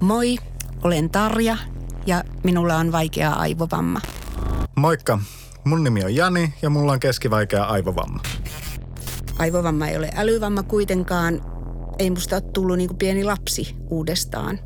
Moi, 0.00 0.36
olen 0.84 1.10
Tarja 1.10 1.56
ja 2.06 2.24
minulla 2.44 2.76
on 2.76 2.92
vaikea 2.92 3.32
aivovamma. 3.32 4.00
Moikka, 4.76 5.18
mun 5.64 5.84
nimi 5.84 6.04
on 6.04 6.14
Jani 6.14 6.54
ja 6.62 6.70
mulla 6.70 6.92
on 6.92 7.00
keskivaikea 7.00 7.64
aivovamma. 7.64 8.20
Aivovamma 9.38 9.88
ei 9.88 9.96
ole 9.96 10.10
älyvamma 10.16 10.62
kuitenkaan. 10.62 11.40
Ei 11.98 12.10
musta 12.10 12.36
ole 12.36 12.42
tullut 12.52 12.76
niin 12.76 12.88
kuin 12.88 12.98
pieni 12.98 13.24
lapsi 13.24 13.76
uudestaan. 13.90 14.58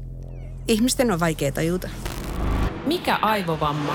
Ihmisten 0.68 1.10
on 1.10 1.20
vaikea 1.20 1.52
tajuta. 1.52 1.88
Mikä 2.86 3.18
aivovamma? 3.22 3.92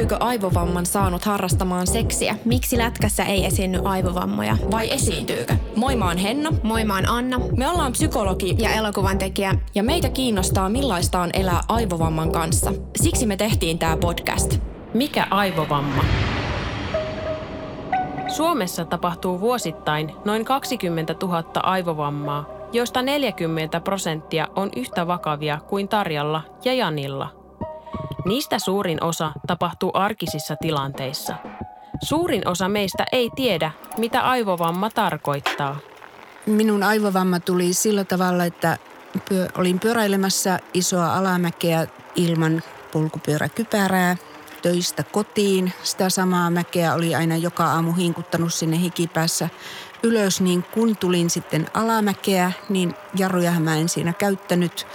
Pystyykö 0.00 0.24
aivovamman 0.24 0.86
saanut 0.86 1.24
harrastamaan 1.24 1.86
seksiä? 1.86 2.36
Miksi 2.44 2.78
lätkässä 2.78 3.24
ei 3.24 3.46
esiinny 3.46 3.80
aivovammoja? 3.84 4.56
Vai 4.70 4.92
esiintyykö? 4.92 5.54
Moi 5.76 5.96
mä 5.96 6.06
oon 6.06 6.16
Henna. 6.16 6.50
Moi 6.62 6.84
mä 6.84 6.94
oon 6.94 7.08
Anna. 7.08 7.40
Me 7.56 7.68
ollaan 7.68 7.92
psykologi 7.92 8.56
ja 8.58 8.70
elokuvan 8.70 9.18
tekijä. 9.18 9.54
Ja 9.74 9.82
meitä 9.82 10.08
kiinnostaa 10.08 10.68
millaista 10.68 11.20
on 11.20 11.30
elää 11.32 11.60
aivovamman 11.68 12.32
kanssa. 12.32 12.72
Siksi 12.96 13.26
me 13.26 13.36
tehtiin 13.36 13.78
tää 13.78 13.96
podcast. 13.96 14.58
Mikä 14.94 15.26
aivovamma? 15.30 16.04
Suomessa 18.28 18.84
tapahtuu 18.84 19.40
vuosittain 19.40 20.12
noin 20.24 20.44
20 20.44 21.14
000 21.22 21.44
aivovammaa, 21.62 22.48
joista 22.72 23.02
40 23.02 23.80
prosenttia 23.80 24.48
on 24.56 24.70
yhtä 24.76 25.06
vakavia 25.06 25.58
kuin 25.68 25.88
Tarjalla 25.88 26.42
ja 26.64 26.74
Janilla– 26.74 27.28
Niistä 28.24 28.58
suurin 28.58 29.02
osa 29.02 29.32
tapahtuu 29.46 29.90
arkisissa 29.94 30.56
tilanteissa. 30.56 31.34
Suurin 32.02 32.48
osa 32.48 32.68
meistä 32.68 33.04
ei 33.12 33.30
tiedä, 33.36 33.70
mitä 33.98 34.20
aivovamma 34.20 34.90
tarkoittaa. 34.90 35.76
Minun 36.46 36.82
aivovamma 36.82 37.40
tuli 37.40 37.72
sillä 37.72 38.04
tavalla, 38.04 38.44
että 38.44 38.78
pyö, 39.28 39.48
olin 39.58 39.80
pyöräilemässä 39.80 40.58
isoa 40.74 41.14
alamäkeä 41.14 41.86
ilman 42.16 42.62
polkupyöräkypärää 42.92 44.16
töistä 44.62 45.02
kotiin. 45.02 45.72
Sitä 45.82 46.10
samaa 46.10 46.50
mäkeä 46.50 46.94
oli 46.94 47.14
aina 47.14 47.36
joka 47.36 47.64
aamu 47.64 47.92
hinkuttanut 47.92 48.54
sinne 48.54 48.80
hikipäässä 48.80 49.48
ylös, 50.02 50.40
niin 50.40 50.62
kun 50.62 50.96
tulin 50.96 51.30
sitten 51.30 51.66
alamäkeä, 51.74 52.52
niin 52.68 52.94
jarrujahan 53.16 53.62
mä 53.62 53.76
en 53.76 53.88
siinä 53.88 54.12
käyttänyt. 54.12 54.86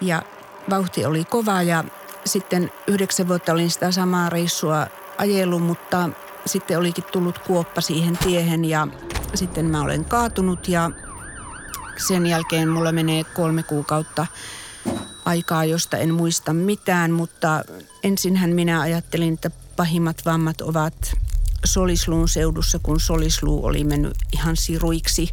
Ja 0.00 0.22
vauhti 0.70 1.04
oli 1.04 1.24
kova 1.24 1.62
ja 1.62 1.84
sitten 2.26 2.70
yhdeksän 2.86 3.28
vuotta 3.28 3.52
olin 3.52 3.70
sitä 3.70 3.92
samaa 3.92 4.30
reissua 4.30 4.86
ajellut, 5.18 5.62
mutta 5.62 6.10
sitten 6.46 6.78
olikin 6.78 7.04
tullut 7.12 7.38
kuoppa 7.38 7.80
siihen 7.80 8.18
tiehen 8.18 8.64
ja 8.64 8.88
sitten 9.34 9.66
mä 9.66 9.82
olen 9.82 10.04
kaatunut 10.04 10.68
ja 10.68 10.90
sen 12.06 12.26
jälkeen 12.26 12.68
mulla 12.68 12.92
menee 12.92 13.24
kolme 13.24 13.62
kuukautta 13.62 14.26
aikaa, 15.24 15.64
josta 15.64 15.96
en 15.96 16.14
muista 16.14 16.52
mitään, 16.52 17.10
mutta 17.10 17.64
ensinhän 18.02 18.50
minä 18.50 18.80
ajattelin, 18.80 19.34
että 19.34 19.50
pahimmat 19.76 20.24
vammat 20.26 20.60
ovat 20.60 21.12
Solisluun 21.64 22.28
seudussa, 22.28 22.78
kun 22.78 23.00
Solisluu 23.00 23.66
oli 23.66 23.84
mennyt 23.84 24.14
ihan 24.32 24.56
siruiksi 24.56 25.28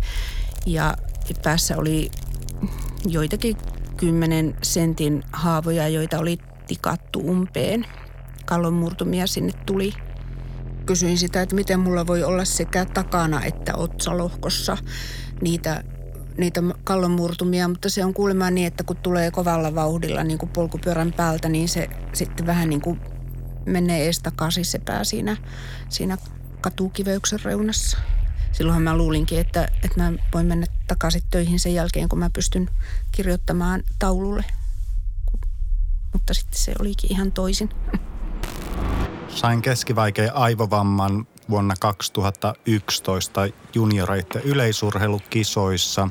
ja 0.66 0.98
päässä 1.44 1.78
oli 1.78 2.12
joitakin 3.08 3.58
kymmenen 3.98 4.58
sentin 4.64 5.24
haavoja, 5.32 5.88
joita 5.88 6.20
oli 6.20 6.38
tikattu 6.68 7.20
umpeen. 7.20 7.86
Kallonmurtumia 8.46 9.28
sinne 9.28 9.54
tuli. 9.66 9.94
Kysyin 10.86 11.18
sitä, 11.18 11.42
että 11.42 11.56
miten 11.56 11.80
mulla 11.80 12.08
voi 12.08 12.24
olla 12.24 12.46
sekä 12.46 12.86
takana 12.86 13.44
että 13.44 13.76
otsalohkossa 13.76 14.78
niitä, 15.42 15.84
niitä 16.38 16.62
kallonmurtumia, 16.84 17.68
mutta 17.68 17.90
se 17.90 18.06
on 18.06 18.14
kuulemma 18.14 18.52
niin, 18.52 18.68
että 18.68 18.84
kun 18.84 18.98
tulee 18.98 19.32
kovalla 19.32 19.76
vauhdilla 19.76 20.24
niin 20.24 20.38
kuin 20.38 20.50
polkupyörän 20.50 21.14
päältä, 21.14 21.50
niin 21.50 21.70
se 21.70 21.90
sitten 22.14 22.46
vähän 22.46 22.70
niin 22.70 22.82
kuin 22.82 23.00
menee 23.66 24.06
ees 24.06 24.20
takaisin 24.20 24.66
se 24.66 24.80
pää 24.80 25.04
siinä, 25.04 25.38
siinä 25.90 26.18
katukiveyksen 26.62 27.40
reunassa. 27.44 27.98
Silloinhan 28.52 28.84
mä 28.84 28.98
luulinkin, 28.98 29.40
että, 29.40 29.68
että 29.84 30.04
mä 30.04 30.14
voin 30.34 30.46
mennä 30.46 30.66
takaisin 30.88 31.22
töihin 31.30 31.60
sen 31.60 31.74
jälkeen, 31.74 32.10
kun 32.10 32.20
mä 32.20 32.30
pystyn 32.30 32.70
kirjoittamaan 33.12 33.84
taululle 34.00 34.46
mutta 36.16 36.34
sitten 36.34 36.60
se 36.60 36.74
olikin 36.80 37.12
ihan 37.14 37.32
toisin. 37.32 37.70
Sain 39.28 39.62
keskivaikean 39.62 40.36
aivovamman 40.36 41.28
vuonna 41.50 41.74
2011 41.80 43.48
junioreiden 43.74 44.42
yleisurheilukisoissa. 44.42 46.10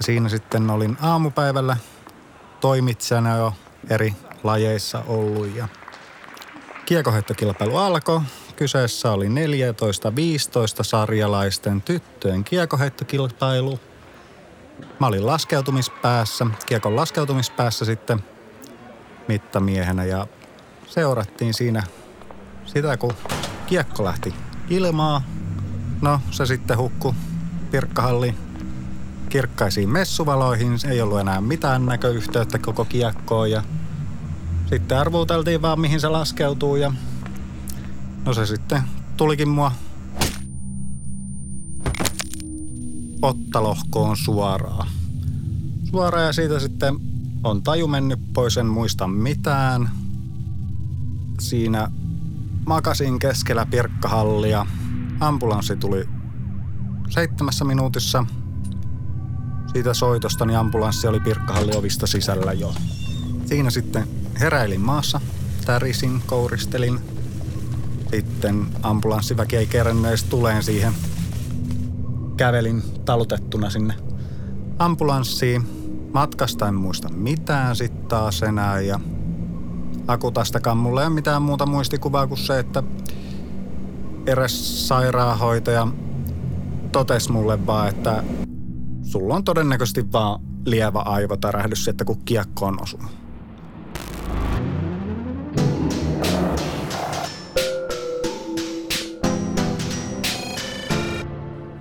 Siinä 0.00 0.28
sitten 0.28 0.70
olin 0.70 0.96
aamupäivällä 1.00 1.76
toimitsijana 2.60 3.36
jo 3.36 3.52
eri 3.90 4.14
lajeissa 4.42 5.02
ollut 5.06 5.56
ja 5.56 5.68
kiekohettokilpailu 6.86 7.76
alkoi. 7.76 8.20
Kyseessä 8.56 9.10
oli 9.10 9.26
14-15 9.28 9.30
sarjalaisten 10.82 11.82
tyttöjen 11.82 12.44
kiekoheittokilpailu. 12.44 13.80
Mä 15.00 15.06
olin 15.06 15.26
laskeutumispäässä, 15.26 16.46
kiekon 16.66 16.96
laskeutumispäässä 16.96 17.84
sitten– 17.84 18.22
mittamiehenä 19.28 20.04
ja 20.04 20.26
seurattiin 20.86 21.54
siinä 21.54 21.82
sitä, 22.64 22.96
kun 22.96 23.12
kiekko 23.66 24.04
lähti 24.04 24.34
ilmaa. 24.70 25.22
No, 26.02 26.20
se 26.30 26.46
sitten 26.46 26.78
hukku 26.78 27.14
Pirkkahalli 27.70 28.34
kirkkaisiin 29.28 29.88
messuvaloihin. 29.88 30.78
Ei 30.90 31.00
ollut 31.00 31.20
enää 31.20 31.40
mitään 31.40 31.86
näköyhteyttä 31.86 32.58
koko 32.58 32.84
kiekkoon 32.84 33.50
ja 33.50 33.62
sitten 34.66 34.98
arvuuteltiin 34.98 35.62
vaan, 35.62 35.80
mihin 35.80 36.00
se 36.00 36.08
laskeutuu 36.08 36.76
ja 36.76 36.92
no 38.24 38.34
se 38.34 38.46
sitten 38.46 38.82
tulikin 39.16 39.48
mua 39.48 39.72
ottalohkoon 43.22 44.16
suoraan. 44.16 44.88
Suoraan 45.84 46.26
ja 46.26 46.32
siitä 46.32 46.58
sitten 46.58 47.11
on 47.44 47.62
taju 47.62 47.88
mennyt 47.88 48.20
pois, 48.32 48.56
en 48.56 48.66
muista 48.66 49.08
mitään. 49.08 49.90
Siinä 51.40 51.90
makasin 52.66 53.18
keskellä 53.18 53.66
pirkkahallia. 53.66 54.66
Ambulanssi 55.20 55.76
tuli 55.76 56.04
seitsemässä 57.08 57.64
minuutissa. 57.64 58.26
Siitä 59.72 59.94
soitosta 59.94 60.46
niin 60.46 60.58
ambulanssi 60.58 61.06
oli 61.06 61.20
pirkkahalli 61.20 61.76
ovista 61.76 62.06
sisällä 62.06 62.52
jo. 62.52 62.74
Siinä 63.46 63.70
sitten 63.70 64.08
heräilin 64.40 64.80
maassa, 64.80 65.20
tärisin, 65.66 66.22
kouristelin. 66.26 67.00
Sitten 68.10 68.66
ambulanssiväki 68.82 69.56
ei 69.56 69.66
kerännyt 69.66 70.06
edes 70.06 70.24
tuleen 70.24 70.62
siihen. 70.62 70.92
Kävelin 72.36 72.82
talutettuna 73.04 73.70
sinne 73.70 73.94
ambulanssiin 74.78 75.81
Matkasta 76.14 76.68
en 76.68 76.74
muista 76.74 77.08
mitään 77.08 77.76
sitten 77.76 78.06
taas 78.08 78.42
enää 78.42 78.80
ja 78.80 79.00
Akutastakaan 80.06 80.76
mulla 80.76 81.00
ei 81.00 81.06
ole 81.06 81.14
mitään 81.14 81.42
muuta 81.42 81.66
muistikuvaa 81.66 82.26
kuin 82.26 82.38
se, 82.38 82.58
että 82.58 82.82
eräs 84.26 84.88
sairaanhoitaja 84.88 85.86
totesi 86.92 87.32
mulle 87.32 87.66
vaan, 87.66 87.88
että 87.88 88.24
sulla 89.02 89.34
on 89.34 89.44
todennäköisesti 89.44 90.12
vaan 90.12 90.40
lievä 90.66 90.98
aivotärähdys, 90.98 91.88
että 91.88 92.04
kun 92.04 92.24
kiekko 92.24 92.66
on 92.66 92.82
osunut. 92.82 93.10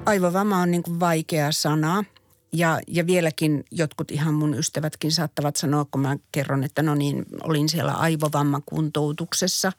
Aivovamma 0.06 0.58
on 0.58 0.72
niin 0.72 0.84
kuin 0.84 1.00
vaikea 1.00 1.52
sana. 1.52 2.04
Ja, 2.54 2.80
ja 2.88 3.08
vieläkin 3.08 3.64
jotkut 3.72 4.12
ihan 4.12 4.34
mun 4.34 4.54
ystävätkin 4.54 5.12
saattavat 5.12 5.56
sanoa, 5.56 5.86
kun 5.92 6.02
mä 6.02 6.18
kerron, 6.32 6.64
että 6.64 6.82
no 6.82 6.96
niin, 6.96 7.26
olin 7.44 7.70
siellä 7.70 7.94
aivovammakuntoutuksessa 7.94 9.72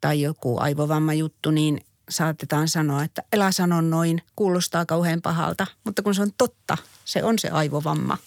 tai 0.00 0.20
joku 0.20 0.58
aivovamma-juttu, 0.60 1.50
niin 1.50 1.80
saatetaan 2.08 2.68
sanoa, 2.68 3.04
että 3.04 3.22
elä 3.32 3.52
sano 3.52 3.80
noin, 3.80 4.22
kuulostaa 4.36 4.86
kauhean 4.86 5.22
pahalta. 5.22 5.66
Mutta 5.84 6.02
kun 6.02 6.14
se 6.14 6.22
on 6.22 6.30
totta, 6.38 6.78
se 7.04 7.24
on 7.24 7.38
se 7.38 7.48
aivovamma. 7.48 8.18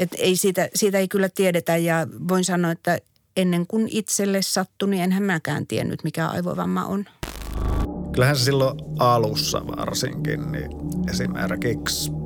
Et 0.00 0.10
ei 0.18 0.36
siitä, 0.36 0.68
siitä 0.74 0.98
ei 0.98 1.08
kyllä 1.08 1.28
tiedetä 1.28 1.76
ja 1.76 2.06
voin 2.28 2.44
sanoa, 2.44 2.70
että 2.70 2.98
ennen 3.36 3.66
kuin 3.66 3.88
itselle 3.90 4.42
sattui, 4.42 4.90
niin 4.90 5.02
enhän 5.02 5.22
mäkään 5.22 5.66
tiennyt, 5.66 6.04
mikä 6.04 6.28
aivovamma 6.28 6.84
on. 6.84 7.04
Kyllähän 8.12 8.36
se 8.36 8.44
silloin 8.44 8.78
alussa 8.98 9.66
varsinkin, 9.66 10.52
niin 10.52 10.70
esimerkiksi 11.10 12.17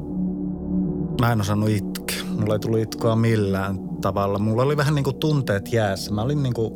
Mä 1.20 1.32
en 1.32 1.40
osannut 1.40 1.68
itkeä. 1.68 2.22
Mulla 2.38 2.54
ei 2.54 2.58
tullut 2.58 2.80
itkua 2.80 3.16
millään 3.16 3.78
tavalla. 4.00 4.38
Mulla 4.38 4.62
oli 4.62 4.76
vähän 4.76 4.94
niin 4.94 5.04
kuin 5.04 5.16
tunteet 5.16 5.72
jäässä. 5.72 6.12
Mä 6.14 6.22
olin 6.22 6.42
niin 6.42 6.54
kuin 6.54 6.72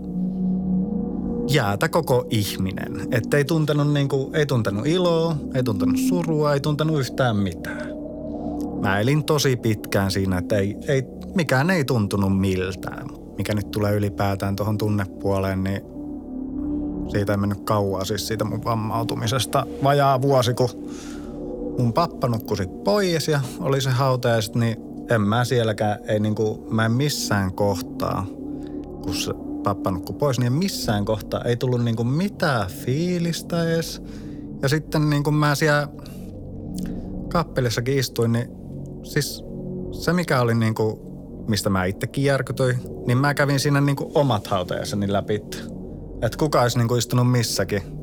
jäätä 1.50 1.88
koko 1.88 2.26
ihminen. 2.30 3.08
Että 3.10 3.36
ei 3.36 3.44
tuntenut, 3.44 3.92
niin 3.92 4.08
kuin, 4.08 4.34
ei 4.34 4.46
tuntenut 4.46 4.86
iloa, 4.86 5.36
ei 5.54 5.62
tuntenut 5.62 5.96
surua, 6.08 6.54
ei 6.54 6.60
tuntenut 6.60 7.00
yhtään 7.00 7.36
mitään. 7.36 7.88
mä 8.80 9.00
elin 9.00 9.24
tosi 9.24 9.56
pitkään 9.56 10.10
siinä, 10.10 10.38
että 10.38 10.56
ei, 10.56 10.76
ei, 10.88 11.02
mikään 11.34 11.70
ei 11.70 11.84
tuntunut 11.84 12.40
miltään. 12.40 13.06
Mikä 13.38 13.54
nyt 13.54 13.70
tulee 13.70 13.96
ylipäätään 13.96 14.56
tuohon 14.56 14.78
tunnepuoleen, 14.78 15.64
niin 15.64 15.82
siitä 17.08 17.32
ei 17.32 17.36
mennyt 17.36 17.60
kauaa 17.64 18.04
siis 18.04 18.26
siitä 18.26 18.44
mun 18.44 18.64
vammautumisesta. 18.64 19.66
Vajaa 19.82 20.22
vuosi, 20.22 20.54
kun 20.54 20.68
mun 21.78 21.92
pappa 21.92 22.28
nukkui 22.28 22.56
sit 22.56 22.84
pois 22.84 23.28
ja 23.28 23.40
oli 23.60 23.80
se 23.80 23.90
hautajaiset, 23.90 24.54
niin 24.54 24.76
en 25.10 25.20
mä 25.20 25.44
sielläkään, 25.44 25.98
ei 26.08 26.20
niinku, 26.20 26.66
mä 26.70 26.84
en 26.84 26.92
missään 26.92 27.52
kohtaa, 27.52 28.26
kun 29.02 29.14
se 29.14 29.32
pappa 29.62 29.90
nukkui 29.90 30.16
pois, 30.18 30.38
niin 30.38 30.52
missään 30.52 31.04
kohtaa 31.04 31.42
ei 31.42 31.56
tullut 31.56 31.84
niinku 31.84 32.04
mitään 32.04 32.70
fiilistä 32.70 33.64
edes. 33.64 34.02
Ja 34.62 34.68
sitten 34.68 35.10
niinku 35.10 35.30
mä 35.30 35.54
siellä 35.54 35.88
kappelissakin 37.28 37.98
istuin, 37.98 38.32
niin 38.32 38.48
siis 39.02 39.44
se 39.92 40.12
mikä 40.12 40.40
oli 40.40 40.54
niinku, 40.54 41.00
mistä 41.48 41.70
mä 41.70 41.84
itsekin 41.84 42.24
järkytyin, 42.24 42.76
niin 43.06 43.18
mä 43.18 43.34
kävin 43.34 43.60
siinä 43.60 43.80
niinku 43.80 44.10
omat 44.14 44.46
hautajaiseni 44.46 45.12
läpi. 45.12 45.34
Että 46.22 46.38
kuka 46.38 46.62
olisi 46.62 46.78
niinku 46.78 46.94
istunut 46.94 47.30
missäkin. 47.30 47.95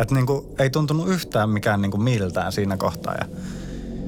Että 0.00 0.14
niinku, 0.14 0.54
ei 0.58 0.70
tuntunut 0.70 1.08
yhtään 1.08 1.50
mikään 1.50 1.82
niinku 1.82 1.98
miltään 1.98 2.52
siinä 2.52 2.76
kohtaa. 2.76 3.14
Ja 3.14 3.26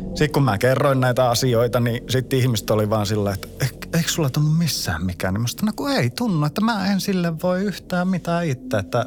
sitten 0.08 0.32
kun 0.32 0.42
mä 0.42 0.58
kerroin 0.58 1.00
näitä 1.00 1.30
asioita, 1.30 1.80
niin 1.80 2.04
sitten 2.08 2.38
ihmiset 2.38 2.70
oli 2.70 2.90
vaan 2.90 3.06
sillä, 3.06 3.32
että 3.32 3.48
eikö 3.94 4.08
sulla 4.10 4.30
tunnu 4.30 4.50
missään 4.50 5.04
mikään? 5.04 5.34
Niin 5.34 5.48
sanoin, 5.48 5.66
no 5.66 5.72
kun 5.76 5.90
ei 5.90 6.10
tunnu, 6.10 6.46
että 6.46 6.60
mä 6.60 6.92
en 6.92 7.00
sille 7.00 7.40
voi 7.42 7.62
yhtään 7.62 8.08
mitään 8.08 8.46
itse. 8.46 8.78
Että 8.78 9.06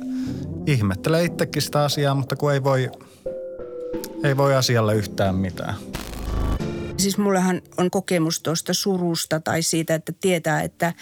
ihmettelee 0.66 1.24
itsekin 1.24 1.62
sitä 1.62 1.84
asiaa, 1.84 2.16
mutta 2.16 2.36
kun 2.36 2.54
ei 2.54 2.64
voi, 2.64 2.90
ei 4.24 4.38
voi 4.38 4.56
asialle 4.56 4.96
yhtään 4.96 5.36
mitään. 5.36 5.76
Siis 6.98 7.18
mullahan 7.18 7.62
on 7.78 7.92
kokemus 7.92 8.40
tuosta 8.40 8.74
surusta 8.74 9.40
tai 9.40 9.62
siitä, 9.62 9.96
että 9.96 10.14
tietää, 10.22 10.62
että 10.62 10.94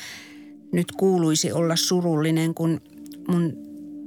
nyt 0.72 0.92
kuuluisi 0.92 1.52
olla 1.52 1.76
surullinen, 1.76 2.54
kun 2.54 2.82
mun 3.28 3.54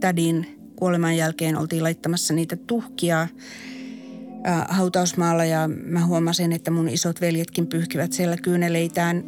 tädin 0.00 0.56
kuoleman 0.76 1.16
jälkeen 1.16 1.58
oltiin 1.58 1.82
laittamassa 1.82 2.34
niitä 2.34 2.56
tuhkia 2.56 3.28
hautausmaalla 4.68 5.44
ja 5.44 5.68
mä 5.68 6.06
huomasin, 6.06 6.52
että 6.52 6.70
mun 6.70 6.88
isot 6.88 7.20
veljetkin 7.20 7.66
pyyhkivät 7.66 8.12
siellä 8.12 8.36
kyyneleitään 8.36 9.24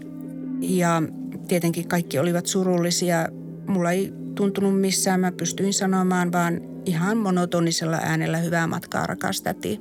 ja 0.61 1.03
tietenkin 1.49 1.89
kaikki 1.89 2.19
olivat 2.19 2.47
surullisia. 2.47 3.29
Mulla 3.67 3.93
ei 3.93 4.13
tuntunut 4.35 4.81
missään, 4.81 5.21
mä 5.21 5.33
pystyin 5.33 5.75
sanomaan 5.75 6.33
vaan 6.33 6.61
ihan 6.87 7.17
monotonisella 7.17 7.97
äänellä 7.97 8.39
hyvää 8.39 8.67
matkaa 8.67 9.07
rakas 9.07 9.43
täti. 9.43 9.81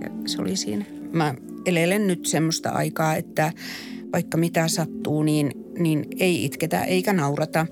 Ja 0.00 0.10
se 0.26 0.42
oli 0.42 0.56
siinä. 0.56 0.84
Mä 1.12 1.34
elelen 1.66 2.06
nyt 2.06 2.26
semmoista 2.26 2.70
aikaa, 2.70 3.16
että 3.16 3.52
vaikka 4.12 4.38
mitä 4.38 4.68
sattuu, 4.68 5.22
niin, 5.22 5.52
niin 5.78 6.06
ei 6.18 6.44
itketä 6.44 6.84
eikä 6.84 7.12
naurata. 7.12 7.66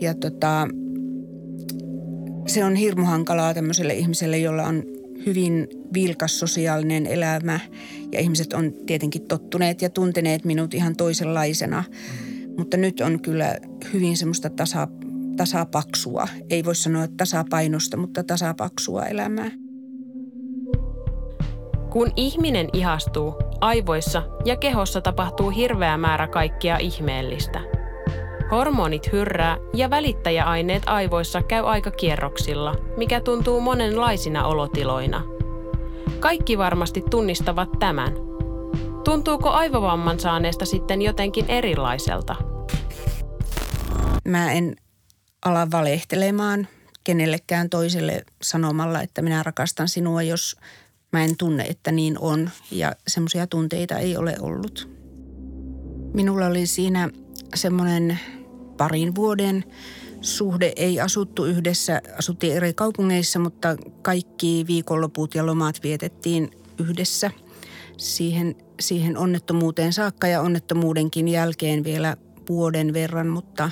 Ja 0.00 0.14
tota, 0.14 0.68
se 2.50 2.64
on 2.64 2.74
hirmu 2.74 3.04
hankalaa 3.04 3.54
tämmöiselle 3.54 3.94
ihmiselle, 3.94 4.38
jolla 4.38 4.62
on 4.62 4.82
hyvin 5.26 5.68
vilkas 5.94 6.38
sosiaalinen 6.38 7.06
elämä 7.06 7.60
ja 8.12 8.20
ihmiset 8.20 8.52
on 8.52 8.72
tietenkin 8.86 9.22
tottuneet 9.22 9.82
ja 9.82 9.90
tunteneet 9.90 10.44
minut 10.44 10.74
ihan 10.74 10.96
toisenlaisena. 10.96 11.84
Mutta 12.58 12.76
nyt 12.76 13.00
on 13.00 13.20
kyllä 13.22 13.56
hyvin 13.92 14.16
semmoista 14.16 14.50
tasa, 14.50 14.88
tasapaksua, 15.36 16.28
ei 16.50 16.64
voi 16.64 16.74
sanoa 16.74 17.08
tasapainosta, 17.16 17.96
mutta 17.96 18.24
tasapaksua 18.24 19.06
elämää. 19.06 19.50
Kun 21.90 22.12
ihminen 22.16 22.68
ihastuu, 22.72 23.34
aivoissa 23.60 24.22
ja 24.44 24.56
kehossa 24.56 25.00
tapahtuu 25.00 25.50
hirveä 25.50 25.98
määrä 25.98 26.28
kaikkia 26.28 26.78
ihmeellistä. 26.78 27.79
Hormonit 28.50 29.12
hyrrää 29.12 29.56
ja 29.74 29.90
välittäjäaineet 29.90 30.82
aivoissa 30.86 31.42
käy 31.42 31.68
aika 31.70 31.90
kierroksilla, 31.90 32.74
mikä 32.96 33.20
tuntuu 33.20 33.60
monenlaisina 33.60 34.46
olotiloina. 34.46 35.22
Kaikki 36.20 36.58
varmasti 36.58 37.02
tunnistavat 37.10 37.68
tämän. 37.78 38.12
Tuntuuko 39.04 39.50
aivovamman 39.50 40.20
saaneesta 40.20 40.64
sitten 40.64 41.02
jotenkin 41.02 41.44
erilaiselta? 41.48 42.36
Mä 44.28 44.52
en 44.52 44.76
ala 45.44 45.70
valehtelemaan 45.70 46.68
kenellekään 47.04 47.70
toiselle 47.70 48.22
sanomalla, 48.42 49.02
että 49.02 49.22
minä 49.22 49.42
rakastan 49.42 49.88
sinua, 49.88 50.22
jos 50.22 50.56
mä 51.12 51.24
en 51.24 51.36
tunne, 51.36 51.64
että 51.64 51.92
niin 51.92 52.18
on. 52.18 52.50
Ja 52.70 52.92
semmoisia 53.08 53.46
tunteita 53.46 53.98
ei 53.98 54.16
ole 54.16 54.36
ollut. 54.40 54.88
Minulla 56.14 56.46
oli 56.46 56.66
siinä 56.66 57.10
semmoinen 57.54 58.18
parin 58.80 59.14
vuoden 59.14 59.64
suhde. 60.20 60.72
Ei 60.76 61.00
asuttu 61.00 61.44
yhdessä, 61.44 62.00
asuttiin 62.18 62.56
eri 62.56 62.74
kaupungeissa, 62.74 63.38
mutta 63.38 63.76
kaikki 64.02 64.64
viikonloput 64.66 65.34
ja 65.34 65.46
lomat 65.46 65.82
vietettiin 65.82 66.50
yhdessä 66.78 67.30
siihen, 67.96 68.56
siihen 68.80 69.16
onnettomuuteen 69.16 69.92
saakka 69.92 70.26
ja 70.26 70.40
onnettomuudenkin 70.40 71.28
jälkeen 71.28 71.84
vielä 71.84 72.16
vuoden 72.48 72.92
verran, 72.92 73.26
mutta 73.26 73.70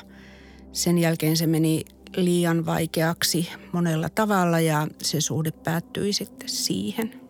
sen 0.72 0.99
jälkeen 0.99 1.37
se 1.37 1.46
meni 1.46 1.84
liian 2.16 2.66
vaikeaksi 2.66 3.49
monella 3.72 4.08
tavalla 4.08 4.60
ja 4.60 4.88
se 5.02 5.20
suhde 5.20 5.50
päättyi 5.50 6.12
sitten 6.12 6.49
siihen. 6.49 7.28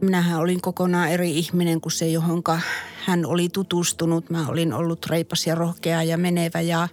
Minähän 0.00 0.40
olin 0.40 0.60
kokonaan 0.60 1.08
eri 1.08 1.38
ihminen 1.38 1.80
kuin 1.80 1.92
se, 1.92 2.08
johonka 2.08 2.60
hän 3.04 3.26
oli 3.26 3.48
tutustunut. 3.48 4.30
Mä 4.30 4.48
olin 4.48 4.72
ollut 4.72 5.06
reipas 5.06 5.46
ja 5.46 5.54
rohkea 5.54 6.02
ja 6.02 6.18
menevä 6.18 6.60
ja, 6.60 6.88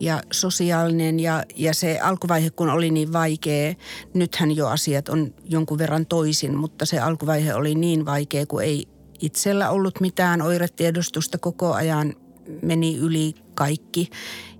ja 0.00 0.22
sosiaalinen 0.32 1.20
ja, 1.20 1.44
ja 1.56 1.74
se 1.74 2.00
alkuvaihe 2.00 2.50
kun 2.50 2.70
oli 2.70 2.90
niin 2.90 3.12
vaikea. 3.12 3.74
Nythän 4.14 4.56
jo 4.56 4.68
asiat 4.68 5.08
on 5.08 5.34
jonkun 5.44 5.78
verran 5.78 6.06
toisin, 6.06 6.56
mutta 6.56 6.86
se 6.86 6.98
alkuvaihe 6.98 7.54
oli 7.54 7.74
niin 7.74 8.06
vaikea, 8.06 8.46
kun 8.46 8.62
ei 8.62 8.88
itsellä 9.20 9.70
ollut 9.70 10.00
mitään 10.00 10.42
oiretiedostusta 10.42 11.38
koko 11.38 11.72
ajan 11.72 12.14
meni 12.62 12.96
yli 12.96 13.34
kaikki. 13.54 14.10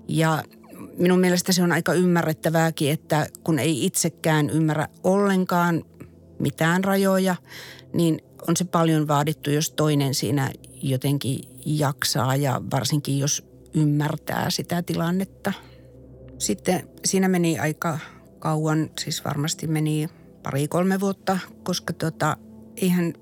Ja 0.07 0.43
minun 0.97 1.19
mielestä 1.19 1.51
se 1.51 1.63
on 1.63 1.71
aika 1.71 1.93
ymmärrettävääkin, 1.93 2.91
että 2.91 3.27
kun 3.43 3.59
ei 3.59 3.85
itsekään 3.85 4.49
ymmärrä 4.49 4.87
ollenkaan 5.03 5.83
mitään 6.39 6.83
rajoja, 6.83 7.35
niin 7.93 8.21
on 8.47 8.57
se 8.57 8.65
paljon 8.65 9.07
vaadittu, 9.07 9.51
jos 9.51 9.71
toinen 9.71 10.15
siinä 10.15 10.51
jotenkin 10.81 11.39
jaksaa 11.65 12.35
ja 12.35 12.61
varsinkin 12.71 13.19
jos 13.19 13.47
ymmärtää 13.73 14.49
sitä 14.49 14.81
tilannetta. 14.81 15.53
Sitten 16.37 16.89
siinä 17.05 17.27
meni 17.27 17.59
aika 17.59 17.99
kauan, 18.39 18.89
siis 18.99 19.25
varmasti 19.25 19.67
meni 19.67 20.09
pari-kolme 20.43 20.99
vuotta, 20.99 21.39
koska 21.63 21.93
tota, 21.93 22.37
eihän, 22.75 23.13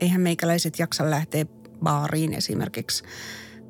eihän 0.00 0.20
meikäläiset 0.20 0.78
jaksa 0.78 1.10
lähteä 1.10 1.46
baariin 1.82 2.34
esimerkiksi. 2.34 3.04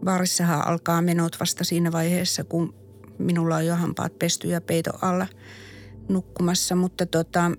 Baarissahan 0.05 0.67
alkaa 0.67 1.02
menot 1.02 1.40
vasta 1.40 1.64
siinä 1.64 1.93
vaiheessa, 1.93 2.45
kun 2.45 2.75
minulla 3.19 3.57
on 3.57 3.67
jo 3.67 3.76
hampaat 3.76 4.19
pesty 4.19 4.49
ja 4.49 4.61
peito 4.61 4.90
alla 5.02 5.26
nukkumassa. 6.09 6.75
Mutta 6.75 7.07
tota, 7.07 7.50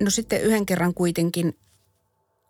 no 0.00 0.10
sitten 0.10 0.42
yhden 0.42 0.66
kerran 0.66 0.94
kuitenkin 0.94 1.56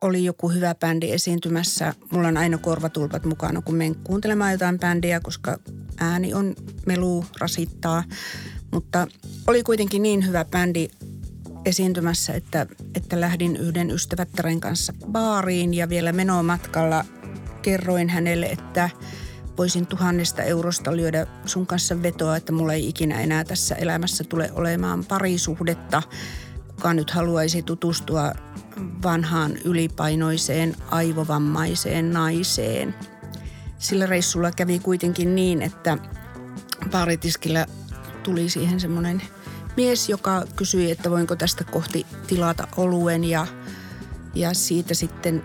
oli 0.01 0.25
joku 0.25 0.49
hyvä 0.49 0.75
bändi 0.75 1.13
esiintymässä. 1.13 1.95
Mulla 2.13 2.29
on 2.29 2.37
aina 2.37 2.59
korvatulpat 2.59 3.25
mukana, 3.25 3.63
kun 3.63 3.75
menen 3.75 3.95
kuuntelemaan 3.95 4.53
jotain 4.53 4.79
bändiä, 4.79 5.21
koska 5.21 5.59
ääni 6.01 6.35
on 6.35 6.55
melu, 6.87 7.25
rasittaa. 7.41 8.05
Mutta 8.71 9.07
oli 9.47 9.63
kuitenkin 9.63 10.03
niin 10.03 10.27
hyvä 10.27 10.45
bändi 10.45 10.89
esiintymässä, 11.65 12.33
että, 12.33 12.67
että 12.95 13.21
lähdin 13.21 13.57
yhden 13.57 13.91
ystävättären 13.91 14.61
kanssa 14.61 14.93
baariin 15.13 15.75
ja 15.75 15.89
vielä 15.89 16.13
menomatkalla 16.13 17.05
kerroin 17.63 18.09
hänelle, 18.09 18.47
että 18.47 18.91
voisin 19.59 19.87
tuhannesta 19.87 20.43
eurosta 20.43 20.97
lyödä 20.97 21.27
sun 21.47 21.67
kanssa 21.67 22.03
vetoa, 22.03 22.37
että 22.37 22.53
mulla 22.53 22.73
ei 22.73 22.89
ikinä 22.89 23.21
enää 23.21 23.45
tässä 23.45 23.75
elämässä 23.75 24.25
tule 24.25 24.51
olemaan 24.53 25.05
parisuhdetta. 25.05 26.03
Kuka 26.83 26.95
nyt 26.95 27.11
haluaisi 27.11 27.63
tutustua 27.63 28.33
vanhaan 29.03 29.57
ylipainoiseen 29.65 30.77
aivovammaiseen 30.91 32.13
naiseen. 32.13 32.95
Sillä 33.79 34.07
reissulla 34.07 34.51
kävi 34.51 34.79
kuitenkin 34.79 35.35
niin, 35.35 35.63
että 35.63 35.99
baaritiskillä 36.91 37.67
tuli 38.23 38.49
siihen 38.49 38.81
semmoinen 38.81 39.23
mies, 39.77 40.09
joka 40.09 40.45
kysyi, 40.57 40.91
että 40.91 41.11
voinko 41.11 41.37
tästä 41.37 41.65
kohti 41.65 42.07
tilata 42.27 42.69
oluen 42.77 43.25
ja, 43.25 43.47
ja 44.35 44.55
siitä 44.55 44.95
sitten 44.95 45.45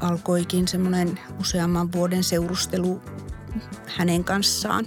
alkoikin 0.00 0.68
semmoinen 0.68 1.20
useamman 1.40 1.92
vuoden 1.92 2.24
seurustelu 2.24 3.02
hänen 3.86 4.24
kanssaan. 4.24 4.86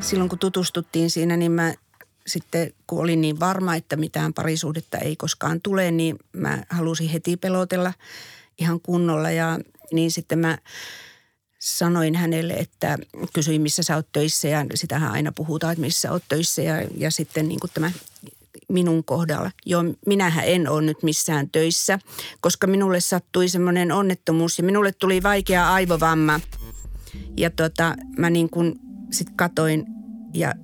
Silloin 0.00 0.28
kun 0.28 0.38
tutustuttiin 0.38 1.10
siinä, 1.10 1.36
niin 1.36 1.52
mä 1.52 1.74
sitten 2.30 2.72
kun 2.86 3.00
olin 3.00 3.20
niin 3.20 3.40
varma, 3.40 3.74
että 3.76 3.96
mitään 3.96 4.34
parisuhdetta 4.34 4.98
ei 4.98 5.16
koskaan 5.16 5.60
tule, 5.62 5.90
niin 5.90 6.16
mä 6.32 6.62
halusin 6.70 7.08
heti 7.08 7.36
pelotella 7.36 7.92
ihan 8.58 8.80
kunnolla 8.80 9.30
ja 9.30 9.58
niin 9.92 10.10
sitten 10.10 10.38
mä 10.38 10.58
sanoin 11.58 12.14
hänelle, 12.14 12.52
että 12.52 12.98
kysyin 13.32 13.62
missä 13.62 13.82
sä 13.82 13.96
oot 13.96 14.12
töissä 14.12 14.48
ja 14.48 14.66
sitähän 14.74 15.12
aina 15.12 15.32
puhutaan, 15.32 15.72
että 15.72 15.80
missä 15.80 16.12
oot 16.12 16.22
töissä 16.28 16.62
ja, 16.62 16.74
ja 16.96 17.10
sitten 17.10 17.48
niin 17.48 17.60
kuin 17.60 17.70
tämä 17.74 17.92
minun 18.68 19.04
kohdalla. 19.04 19.50
Joo, 19.66 19.84
minähän 20.06 20.44
en 20.46 20.68
ole 20.68 20.82
nyt 20.82 21.02
missään 21.02 21.50
töissä, 21.50 21.98
koska 22.40 22.66
minulle 22.66 23.00
sattui 23.00 23.48
semmoinen 23.48 23.92
onnettomuus 23.92 24.58
ja 24.58 24.64
minulle 24.64 24.92
tuli 24.92 25.22
vaikea 25.22 25.72
aivovamma. 25.72 26.40
Ja 27.36 27.50
tota, 27.50 27.96
mä 28.18 28.30
niin 28.30 28.50
kuin 28.50 28.80
sit 29.10 29.28
katoin 29.36 29.86
ja 30.34 30.54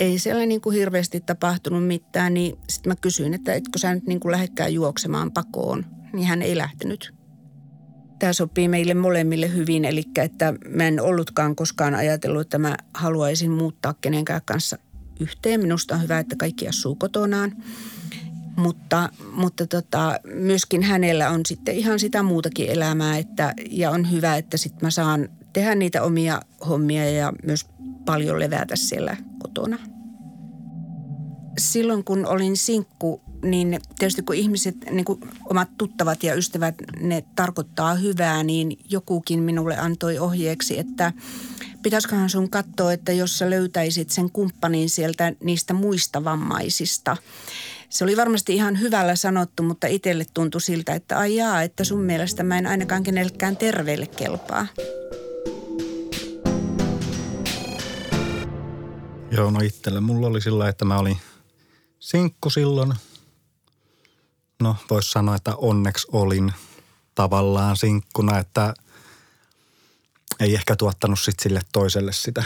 ei 0.00 0.18
siellä 0.18 0.46
niin 0.46 0.60
kuin 0.60 0.76
hirveästi 0.76 1.20
tapahtunut 1.20 1.86
mitään, 1.86 2.34
niin 2.34 2.58
sitten 2.68 2.90
mä 2.90 2.96
kysyin, 2.96 3.34
että 3.34 3.54
etkö 3.54 3.78
sä 3.78 3.94
nyt 3.94 4.06
niin 4.06 4.20
kuin 4.20 4.32
lähdekään 4.32 4.74
juoksemaan 4.74 5.32
pakoon. 5.32 5.86
Niin 6.12 6.26
hän 6.26 6.42
ei 6.42 6.56
lähtenyt. 6.56 7.14
Tämä 8.18 8.32
sopii 8.32 8.68
meille 8.68 8.94
molemmille 8.94 9.52
hyvin, 9.52 9.84
eli 9.84 10.04
että 10.18 10.54
mä 10.68 10.84
en 10.84 11.00
ollutkaan 11.00 11.56
koskaan 11.56 11.94
ajatellut, 11.94 12.40
että 12.40 12.58
mä 12.58 12.76
haluaisin 12.94 13.50
muuttaa 13.50 13.94
kenenkään 14.00 14.40
kanssa 14.44 14.78
yhteen. 15.20 15.60
Minusta 15.60 15.94
on 15.94 16.02
hyvä, 16.02 16.18
että 16.18 16.36
kaikki 16.36 16.68
asuu 16.68 16.94
kotonaan. 16.94 17.56
Mutta, 18.56 19.08
mutta 19.32 19.66
tota, 19.66 20.20
myöskin 20.34 20.82
hänellä 20.82 21.30
on 21.30 21.40
sitten 21.46 21.74
ihan 21.74 21.98
sitä 21.98 22.22
muutakin 22.22 22.70
elämää, 22.70 23.18
että, 23.18 23.54
ja 23.70 23.90
on 23.90 24.10
hyvä, 24.10 24.36
että 24.36 24.56
sitten 24.56 24.86
mä 24.86 24.90
saan 24.90 25.28
tehdä 25.52 25.74
niitä 25.74 26.02
omia 26.02 26.40
hommia 26.68 27.10
ja 27.10 27.32
myös 27.44 27.66
paljon 28.04 28.40
levätä 28.40 28.76
siellä 28.76 29.16
kotona. 29.38 29.89
Silloin 31.60 32.04
kun 32.04 32.26
olin 32.26 32.56
sinkku, 32.56 33.20
niin 33.42 33.80
tietysti 33.98 34.22
kun 34.22 34.34
ihmiset, 34.34 34.76
niin 34.90 35.04
kuin 35.04 35.20
omat 35.50 35.68
tuttavat 35.78 36.22
ja 36.22 36.34
ystävät, 36.34 36.74
ne 37.00 37.24
tarkoittaa 37.36 37.94
hyvää, 37.94 38.42
niin 38.42 38.78
jokukin 38.90 39.42
minulle 39.42 39.78
antoi 39.78 40.18
ohjeeksi, 40.18 40.78
että 40.78 41.12
pitäisiköhän 41.82 42.30
sun 42.30 42.50
katsoa, 42.50 42.92
että 42.92 43.12
jos 43.12 43.38
sä 43.38 43.50
löytäisit 43.50 44.10
sen 44.10 44.30
kumppanin 44.30 44.90
sieltä 44.90 45.32
niistä 45.40 45.74
muista 45.74 46.24
vammaisista. 46.24 47.16
Se 47.88 48.04
oli 48.04 48.16
varmasti 48.16 48.54
ihan 48.54 48.80
hyvällä 48.80 49.16
sanottu, 49.16 49.62
mutta 49.62 49.86
itselle 49.86 50.26
tuntui 50.34 50.60
siltä, 50.60 50.94
että 50.94 51.18
ai 51.18 51.36
jaa, 51.36 51.62
että 51.62 51.84
sun 51.84 52.00
mielestä 52.00 52.42
mä 52.42 52.58
en 52.58 52.66
ainakaan 52.66 53.02
kenellekään 53.02 53.56
terveelle 53.56 54.06
kelpaa. 54.06 54.66
Joo, 59.30 59.50
no 59.50 59.60
itselle 59.60 60.00
mulla 60.00 60.26
oli 60.26 60.40
sillä, 60.40 60.68
että 60.68 60.84
mä 60.84 60.98
olin 60.98 61.16
sinkku 62.00 62.50
silloin. 62.50 62.94
No, 64.62 64.76
voisi 64.90 65.10
sanoa, 65.10 65.36
että 65.36 65.56
onneksi 65.56 66.06
olin 66.12 66.52
tavallaan 67.14 67.76
sinkkuna, 67.76 68.38
että 68.38 68.74
ei 70.40 70.54
ehkä 70.54 70.76
tuottanut 70.76 71.20
sit 71.20 71.40
sille 71.40 71.60
toiselle 71.72 72.12
sitä 72.12 72.44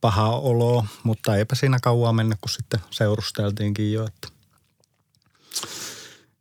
pahaa 0.00 0.38
oloa, 0.38 0.86
mutta 1.02 1.36
eipä 1.36 1.54
siinä 1.54 1.78
kauan 1.82 2.14
mennyt, 2.14 2.38
kun 2.40 2.50
sitten 2.50 2.80
seurusteltiinkin 2.90 3.92
jo, 3.92 4.06
että, 4.06 4.28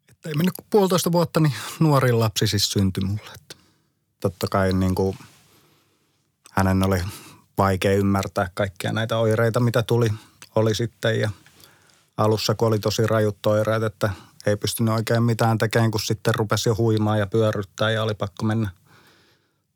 että 0.10 0.30
ei 0.30 0.36
mennyt 0.36 0.56
kuin 0.56 0.68
puolitoista 0.70 1.12
vuotta, 1.12 1.40
niin 1.40 1.54
nuorin 1.80 2.20
lapsi 2.20 2.48
siis 2.48 2.70
syntyi 2.70 3.04
mulle. 3.04 3.32
Että 3.36 3.56
totta 4.20 4.48
kai 4.52 4.74
niin 4.74 4.96
kuin 4.96 5.18
hänen 6.52 6.84
oli 6.84 7.02
vaikea 7.58 7.94
ymmärtää 7.94 8.50
kaikkia 8.54 8.92
näitä 8.92 9.18
oireita, 9.18 9.60
mitä 9.60 9.84
tuli, 9.84 10.10
oli 10.56 10.76
sitten. 10.76 11.20
Ja 11.20 11.30
alussa, 12.20 12.56
kun 12.56 12.68
oli 12.68 12.80
tosi 12.80 13.08
rajut 13.08 13.46
oireet, 13.46 13.84
että 13.84 14.10
ei 14.46 14.58
pystynyt 14.58 14.94
oikein 14.94 15.24
mitään 15.24 15.58
tekemään, 15.58 15.92
kun 15.92 16.02
sitten 16.04 16.36
rupesi 16.36 16.70
jo 16.70 16.76
huimaa 16.76 17.18
ja 17.18 17.28
pyörryttää 17.28 17.92
ja 17.92 18.04
oli 18.04 18.14
pakko 18.14 18.46
mennä, 18.46 18.70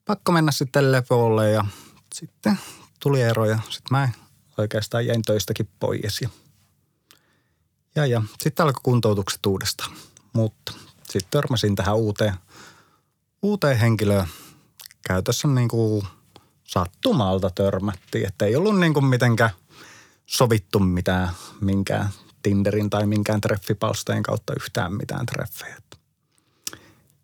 pakko 0.05 0.31
mennä 0.31 0.51
sitten 0.51 0.91
lepolle 0.91 1.51
ja 1.51 1.65
sitten 2.13 2.59
tuli 2.99 3.21
ero 3.21 3.45
ja 3.45 3.59
sitten 3.69 3.97
mä 3.97 4.09
oikeastaan 4.57 5.05
jäin 5.05 5.21
töistäkin 5.21 5.69
pois 5.79 6.21
ja, 6.21 6.29
ja, 7.95 8.05
ja 8.05 8.21
sitten 8.39 8.65
alkoi 8.65 8.81
kuntoutukset 8.83 9.45
uudestaan. 9.45 9.91
Mutta 10.33 10.73
sitten 11.03 11.31
törmäsin 11.31 11.75
tähän 11.75 11.95
uuteen, 11.95 12.33
uuteen 13.41 13.77
henkilöön 13.77 14.27
käytössä 15.07 15.47
niin 15.47 15.67
kuin– 15.67 16.07
sattumalta 16.73 17.49
törmättiin. 17.49 18.27
Että 18.27 18.45
ei 18.45 18.55
ollut 18.55 18.79
niin 18.79 18.93
kuin 18.93 19.05
mitenkään 19.05 19.49
sovittu 20.25 20.79
mitään 20.79 21.29
minkään 21.61 22.09
Tinderin 22.43 22.89
tai 22.89 23.05
minkään 23.07 23.41
treffipalstojen 23.41 24.23
kautta 24.23 24.53
yhtään 24.55 24.93
mitään 24.93 25.25
treffejä. 25.25 25.77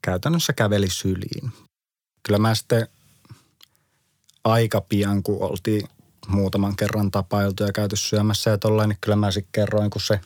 Käytännössä 0.01 0.53
käveli 0.53 0.89
syliin. 0.89 1.51
Kyllä 2.23 2.39
mä 2.39 2.55
sitten 2.55 2.87
aika 4.43 4.81
pian, 4.81 5.23
kun 5.23 5.43
oltiin 5.43 5.87
muutaman 6.27 6.75
kerran 6.75 7.11
tapailtu 7.11 7.63
ja 7.63 7.71
käyty 7.71 7.95
syömässä 7.95 8.49
ja 8.49 8.57
tollain, 8.57 8.89
niin 8.89 8.97
kyllä 9.01 9.15
mä 9.15 9.31
sitten 9.31 9.51
kerroin, 9.51 9.89
kun 9.89 10.01
se 10.01 10.19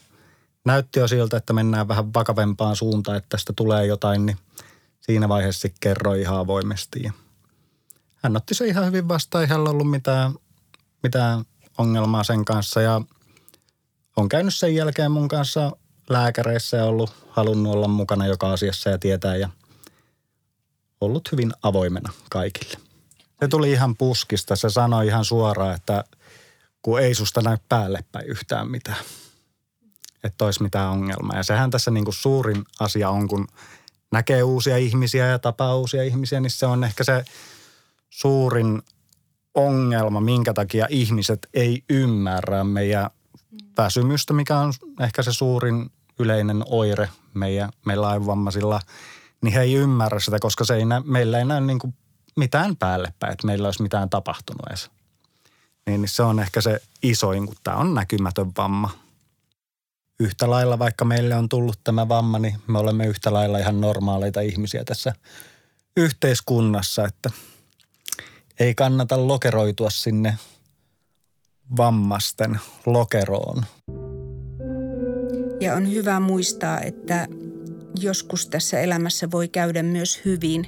näytti 0.65 0.99
jo 0.99 1.07
siltä, 1.07 1.37
että 1.37 1.53
mennään 1.53 1.87
vähän 1.87 2.13
vakavempaan 2.13 2.75
suuntaan, 2.75 3.17
että 3.17 3.29
tästä 3.29 3.53
tulee 3.55 3.85
jotain, 3.85 4.25
niin 4.25 4.37
siinä 5.01 5.29
vaiheessa 5.29 5.67
kerroin 5.79 6.21
ihan 6.21 6.37
avoimesti. 6.37 7.11
Hän 8.15 8.37
otti 8.37 8.55
se 8.55 8.67
ihan 8.67 8.85
hyvin 8.85 9.07
vastaan, 9.07 9.41
ei 9.41 9.49
hänellä 9.49 9.69
ollut 9.69 9.89
mitään, 9.89 10.33
mitään 11.03 11.45
ongelmaa 11.77 12.23
sen 12.23 12.45
kanssa 12.45 12.81
ja 12.81 13.01
on 14.15 14.29
käynyt 14.29 14.55
sen 14.55 14.75
jälkeen 14.75 15.11
mun 15.11 15.27
kanssa 15.27 15.71
lääkäreissä 16.09 16.77
ja 16.77 16.85
ollut 16.85 17.13
halunnut 17.29 17.73
olla 17.73 17.87
mukana 17.87 18.27
joka 18.27 18.51
asiassa 18.51 18.89
ja 18.89 18.97
tietää 18.97 19.35
ja 19.35 19.49
ollut 21.01 21.31
hyvin 21.31 21.51
avoimena 21.63 22.13
kaikille. 22.29 22.77
Se 23.39 23.47
tuli 23.47 23.71
ihan 23.71 23.97
puskista, 23.97 24.55
se 24.55 24.69
sanoi 24.69 25.07
ihan 25.07 25.25
suoraan, 25.25 25.75
että 25.75 26.03
kun 26.81 27.01
ei 27.01 27.15
susta 27.15 27.41
näy 27.41 27.57
päälle 27.69 28.03
päin 28.11 28.25
yhtään 28.25 28.71
mitään, 28.71 29.03
että 30.23 30.45
olisi 30.45 30.63
mitään 30.63 30.91
ongelmaa. 30.91 31.37
Ja 31.37 31.43
sehän 31.43 31.71
tässä 31.71 31.91
niin 31.91 32.05
kuin 32.05 32.15
suurin 32.15 32.63
asia 32.79 33.09
on, 33.09 33.27
kun 33.27 33.47
näkee 34.11 34.43
uusia 34.43 34.77
ihmisiä 34.77 35.27
ja 35.27 35.39
tapaa 35.39 35.75
uusia 35.75 36.03
ihmisiä, 36.03 36.39
niin 36.39 36.51
se 36.51 36.65
on 36.65 36.83
ehkä 36.83 37.03
se– 37.03 37.25
suurin 38.13 38.81
ongelma, 39.53 40.21
minkä 40.21 40.53
takia 40.53 40.87
ihmiset 40.89 41.47
ei 41.53 41.83
ymmärrä 41.89 42.63
meidän 42.63 43.09
väsymystä, 43.77 44.33
mikä 44.33 44.57
on 44.57 44.73
ehkä 44.99 45.23
se 45.23 45.33
suurin 45.33 45.91
yleinen 46.19 46.63
oire 46.69 47.09
meidän, 47.33 47.69
meillä 47.85 48.07
aivovammaisilla, 48.07 48.79
niin 49.41 49.53
he 49.53 49.61
ei 49.61 49.73
ymmärrä 49.73 50.19
sitä, 50.19 50.37
koska 50.39 50.65
se 50.65 50.75
ei 50.75 50.85
nä, 50.85 51.01
meillä 51.05 51.39
ei 51.39 51.45
näy 51.45 51.61
niin 51.61 51.79
kuin 51.79 51.93
mitään 52.35 52.77
päällepäin, 52.77 53.33
että 53.33 53.47
meillä 53.47 53.67
olisi 53.67 53.81
mitään 53.81 54.09
tapahtunut 54.09 54.67
edes. 54.67 54.91
Niin, 55.85 56.01
niin 56.01 56.09
se 56.09 56.23
on 56.23 56.39
ehkä 56.39 56.61
se 56.61 56.81
isoin, 57.03 57.45
kun 57.45 57.55
tämä 57.63 57.77
on 57.77 57.93
näkymätön 57.93 58.51
vamma. 58.57 58.89
Yhtä 60.19 60.49
lailla, 60.49 60.79
vaikka 60.79 61.05
meille 61.05 61.35
on 61.35 61.49
tullut 61.49 61.79
tämä 61.83 62.07
vamma, 62.07 62.39
niin 62.39 62.55
me 62.67 62.79
olemme 62.79 63.05
yhtä 63.07 63.33
lailla 63.33 63.57
ihan 63.57 63.81
normaaleita 63.81 64.41
ihmisiä 64.41 64.83
tässä 64.83 65.13
yhteiskunnassa, 65.97 67.05
että– 67.05 67.29
ei 68.59 68.75
kannata 68.75 69.27
lokeroitua 69.27 69.89
sinne 69.89 70.37
vammasten 71.77 72.59
lokeroon. 72.85 73.63
Ja 75.61 75.75
on 75.75 75.91
hyvä 75.91 76.19
muistaa, 76.19 76.81
että 76.81 77.27
joskus 77.99 78.47
tässä 78.47 78.79
elämässä 78.79 79.31
voi 79.31 79.47
käydä 79.47 79.83
myös 79.83 80.21
hyvin, 80.25 80.67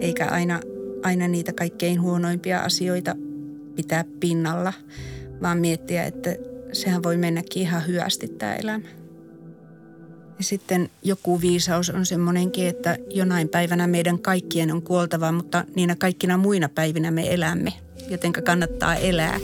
eikä 0.00 0.26
aina, 0.26 0.60
aina 1.02 1.28
niitä 1.28 1.52
kaikkein 1.52 2.00
huonoimpia 2.00 2.60
asioita 2.60 3.16
pitää 3.76 4.04
pinnalla, 4.20 4.72
vaan 5.42 5.58
miettiä, 5.58 6.04
että 6.04 6.36
sehän 6.72 7.02
voi 7.02 7.16
mennäkin 7.16 7.62
ihan 7.62 7.86
hyvästi 7.86 8.28
tämä 8.28 8.54
elämä. 8.54 8.88
Ja 10.38 10.44
sitten 10.44 10.90
joku 11.02 11.40
viisaus 11.40 11.90
on 11.90 12.06
semmoinenkin, 12.06 12.68
että 12.68 12.96
jonain 13.10 13.48
päivänä 13.48 13.86
meidän 13.86 14.18
kaikkien 14.18 14.72
on 14.72 14.82
kuoltava, 14.82 15.32
mutta 15.32 15.64
niinä 15.76 15.96
kaikkina 15.96 16.36
muina 16.36 16.68
päivinä 16.68 17.10
me 17.10 17.34
elämme, 17.34 17.72
jotenka 18.08 18.42
kannattaa 18.42 18.94
elää. 18.94 19.38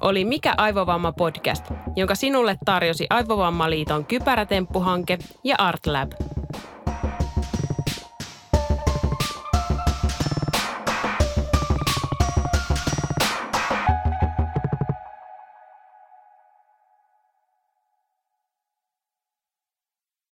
Oli 0.00 0.24
Mikä 0.24 0.54
aivovamma 0.56 1.12
podcast, 1.12 1.64
jonka 1.96 2.14
sinulle 2.14 2.58
tarjosi 2.64 3.06
Aivovammaliiton 3.10 4.06
Kypärätemppuhanke 4.06 5.18
ja 5.44 5.54
Artlab. 5.58 6.12